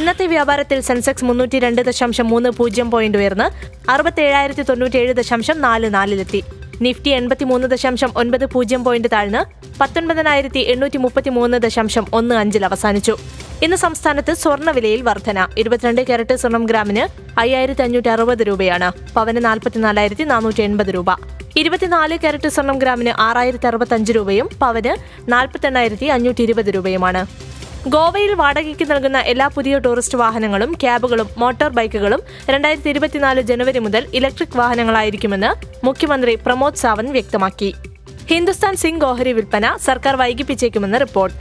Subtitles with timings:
[0.00, 3.46] ഇന്നത്തെ വ്യാപാരത്തിൽ സെൻസെക്സ് മുന്നൂറ്റി രണ്ട് ദശാംശം മൂന്ന് പൂജ്യം പോയിന്റ് ഉയർന്ന്
[3.90, 6.44] അറുപത്തേഴായിരത്തി തൊണ്ണൂറ്റിയേഴ് ദശാംശം നാല് നാലിലെത്തി.
[6.82, 9.42] നിഫ്റ്റി എൺപത്തിമൂന്ന് ദശാംശം ഒൻപത് പൂജ്യം പോയിന്റ് താഴ്ന്ന്
[9.80, 13.16] പത്തൊൻപതിനായിരത്തി എണ്ണൂറ്റി മുപ്പത്തി മൂന്ന് ദശാംശം ഒന്ന് അഞ്ചിൽ അവസാനിച്ചു.
[13.62, 15.48] ഇന്ന് സംസ്ഥാനത്ത് സ്വർണവിലയിൽ വർധന.
[15.58, 17.04] ഇരുപത്തിരണ്ട് കാരറ്റ് സ്വർണം ഗ്രാമിന്
[17.40, 18.92] അയ്യായിരത്തി അഞ്ഞൂറ്റി അറുപത് രൂപയാണ്.
[19.14, 21.10] പവന് നാൽപ്പത്തിനാലായിരത്തി നാനൂറ്റി എൺപത് രൂപ.
[21.56, 24.94] ഇരുപത്തിനാല് കാരറ്റ് സ്വർണം ഗ്രാമിന് ആറായിരത്തി അറുപത്തഞ്ച് രൂപയും പവന്
[25.32, 27.22] നാൽപ്പത്തെണ്ണായിരത്തി അഞ്ഞൂറ്റി ഇരുപത് രൂപയുമാണ്.
[27.88, 34.56] ഗോവയിൽ വാടകയ്ക്ക് നൽകുന്ന എല്ലാ പുതിയ ടൂറിസ്റ്റ് വാഹനങ്ങളും ക്യാബുകളും മോട്ടോർ ബൈക്കുകളും രണ്ടായിരത്തി ഇരുപത്തിനാല് ജനുവരി മുതൽ ഇലക്ട്രിക്
[34.56, 35.50] വാഹനങ്ങളായിരിക്കുമെന്ന്
[35.86, 37.74] മുഖ്യമന്ത്രി പ്രമോദ് സാവന്ത് വ്യക്തമാക്കി.
[38.28, 41.36] ഹിന്ദുസ്ഥാൻ സിംഗ് ഓഹരി വിൽപ്പന സർക്കാർ വൈകിപ്പിച്ചേക്കുമെന്ന് റിപ്പോർട്ട്.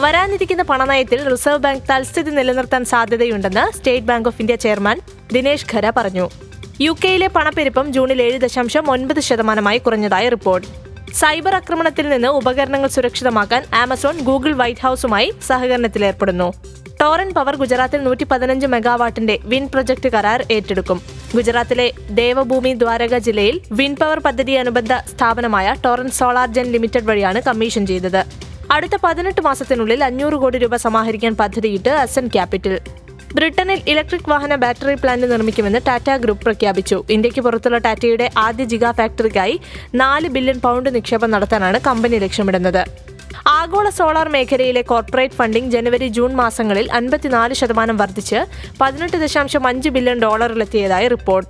[0.00, 5.00] വരാനിരിക്കുന്ന പണനയത്തിൽ റിസർവ് ബാങ്ക് തൽസ്ഥിതി നിലനിർത്താൻ സാധ്യതയുണ്ടെന്ന് State Bank of India chairman
[5.32, 6.30] Dinesh Khara പറഞ്ഞു.
[6.80, 10.66] യു കെയിലെ പണപ്പെരുപ്പം ജൂണിൽ ഏഴ് ദശാംശം ഒൻപത് ശതമാനമായി കുറഞ്ഞതായി റിപ്പോർട്ട്.
[11.20, 16.48] സൈബർ ആക്രമണത്തിൽ നിന്ന് ഉപകരണങ്ങൾ സുരക്ഷിതമാക്കാൻ ആമസോൺ ഗൂഗിൾ വൈറ്റ് ഹൌസുമായി സഹകരണത്തിലേർപ്പെടുന്നു
[17.00, 20.98] ടോറൻ പവർ ഗുജറാത്തിൽ നൂറ്റി പതിനഞ്ച് മെഗാവാട്ടിന്റെ വിൻ പ്രൊജക്ട് കരാർ ഏറ്റെടുക്കും.
[21.36, 27.86] ഗുജറാത്തിലെ ദേവഭൂമി ദ്വാരക ജില്ലയിൽ വിൻ പവർ പദ്ധതി അനുബന്ധ സ്ഥാപനമായ ടോറൻ സോളാർ ജെൻ ലിമിറ്റഡ് വഴിയാണ് കമ്മീഷൻ
[27.86, 28.22] ചെയ്തത്.
[28.70, 32.80] അടുത്ത പതിനെട്ട് മാസത്തിനുള്ളിൽ അഞ്ഞൂറ് കോടി രൂപ സമാഹരിക്കാൻ പദ്ധതിയിട്ട് അസൻ ക്യാപിറ്റൽ.
[33.34, 37.04] ബ്രിട്ടനിൽ ഇലക്ട്രിക് വാഹന ബാറ്ററി പ്ലാന്റ് നിർമ്മിക്കുമെന്ന് ടാറ്റ ഗ്രൂപ്പ് പ്രഖ്യാപിച്ചു.
[37.10, 39.60] ഇന്ത്യയ്ക്ക് പുറത്തുള്ള ടാറ്റയുടെ ആദ്യ ജിഗാ ഫാക്ടറിക്കായി
[39.94, 42.84] നാല് ബില്യൺ പൗണ്ട് നിക്ഷേപം നടത്താനാണ് കമ്പനി ലക്ഷ്യമിടുന്നത്.
[43.46, 48.44] ആഗോള സോളാർ മേഖലയിലെ കോർപ്പറേറ്റ് ഫണ്ടിംഗ് ജനുവരി ജൂൺ മാസങ്ങളിൽ അൻപത്തിനാല് ശതമാനം വർദ്ധിച്ച്
[48.80, 51.48] പതിനെട്ട് ദശാംശം അഞ്ച് ബില്യൺ ഡോളറിലെത്തിയതായി റിപ്പോർട്ട്.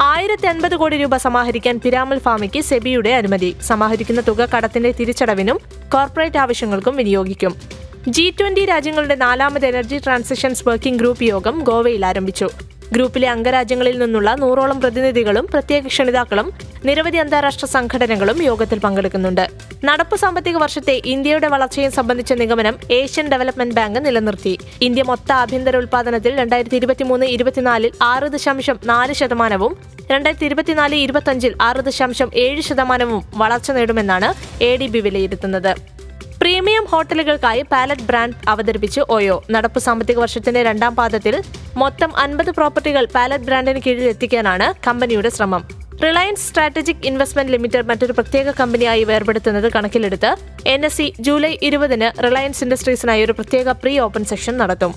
[0.00, 3.56] ആയിരത്തി അൻപത് കോടി രൂപ സമാഹരിക്കാൻ പിരാമൽ ഫാമിക്ക് സെബിയുടെ അനുമതി.
[3.62, 5.60] സമാഹരിക്കുന്ന തുക കടത്തിന്റെ തിരിച്ചടവിനും
[5.94, 7.77] കോർപ്പറേറ്റ് ആവശ്യങ്ങൾക്കും വിനിയോഗിക്കും.
[8.06, 12.48] ജി ട്വന്റി രാജ്യങ്ങളുടെ നാലാമത് എനർജി ട്രാൻസിഷൻസ് വർക്കിംഗ് ഗ്രൂപ്പ് യോഗം ഗോവയിൽ ആരംഭിച്ചു.
[12.92, 16.46] ഗ്രൂപ്പിലെ അംഗരാജ്യങ്ങളിൽ നിന്നുള്ള നൂറോളം പ്രതിനിധികളും പ്രത്യേക ക്ഷണിതാക്കളും
[16.84, 19.44] നിരവധി അന്താരാഷ്ട്ര സംഘടനകളും യോഗത്തിൽ പങ്കെടുക്കുന്നുണ്ട്.
[19.88, 24.54] നടപ്പ് സാമ്പത്തിക വർഷത്തെ ഇന്ത്യയുടെ വളർച്ചയെ സംബന്ധിച്ച നിഗമനം ഏഷ്യൻ ഡെവലപ്മെന്റ് ബാങ്ക് നിലനിർത്തി.
[24.88, 29.74] ഇന്ത്യ മൊത്ത ആഭ്യന്തര ഉൽപാദനത്തിൽ രണ്ടായിരത്തി ഇരുപത്തിമൂന്ന് ഇരുപത്തിനാലിൽ ആറ് ദശാംശം നാല് ശതമാനവും
[30.14, 34.30] രണ്ടായിരത്തി ഇരുപത്തിനാല് ഇരുപത്തഞ്ചിൽ ആറ് ദശാംശം ഏഴ് ശതമാനവും വളർച്ച നേടുമെന്നാണ്
[34.64, 35.97] എ ഡി ബി വിലയിരുത്തുന്നത്.
[36.40, 41.34] പ്രീമിയം ഹോട്ടലുകൾക്കായി പാലറ്റ് ബ്രാൻഡ് അവതരിപ്പിച്ച് ഓയോ നടപ്പ് സാമ്പത്തിക വർഷത്തിന്റെ രണ്ടാം പാദത്തിൽ
[41.82, 45.62] മൊത്തം അൻപത് പ്രോപ്പർട്ടികൾ പാലറ്റ് ബ്രാൻഡിന് കീഴിൽ എത്തിക്കാനാണ് കമ്പനിയുടെ ശ്രമം.
[46.04, 50.30] റിലയൻസ് സ്ട്രാറ്റജിക് ഇൻവെസ്റ്റ്മെന്റ് ലിമിറ്റഡ് മറ്റൊരു പ്രത്യേക കമ്പനിയായി വേർപെടുത്തുന്നത് കണക്കിലെടുത്ത്
[50.74, 54.92] എൻ എസ് സി ജൂലൈ ഇരുപതിന് റിലയൻസ് ഇൻഡസ്ട്രീസിനായി ഒരു പ്രത്യേക പ്രീ ഓപ്പൺ സെഷൻ നടത്തും.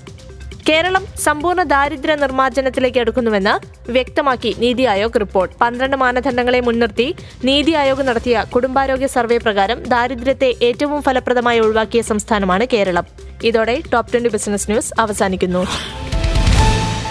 [0.68, 3.54] കേരളം സമ്പൂർണ ദാരിദ്ര്യ നിർമ്മാർജനത്തിലേക്ക് അടുക്കുന്നുവെന്ന്
[3.90, 5.54] വ്യക്തമാക്കി നീതി ആയോഗ് റിപ്പോർട്ട്.
[5.60, 13.06] പന്ത്രണ്ട് മാനദണ്ഡങ്ങളെ മുൻനിർത്തി നീതി ആയോഗ് നടത്തിയ കുടുംബാരോഗ്യ സർവേ പ്രകാരം ദാരിദ്ര്യത്തെ ഏറ്റവും ഫലപ്രദമായി ഒഴിവാക്കിയ സംസ്ഥാനമാണ് കേരളം.
[13.44, 15.66] ഇതോടെ ടോപ് ട്വന്റി ബിസിനസ് ന്യൂസ് അവസാനിക്കുന്നു.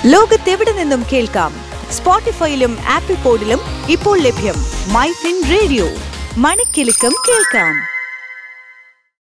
[0.05, 1.53] ലോകത്തെവിടെ നിന്നും കേൾക്കാം?
[1.91, 3.59] സ്പോട്ടിഫൈയിലും ആപ്പിൾ പോഡിലും
[3.89, 4.55] ഇപ്പോൾ ലഭ്യം
[4.93, 5.87] മൈ ഫിൻ റേഡിയോ.
[6.37, 7.90] മണിക്കെലക്കം കേൾക്കാം.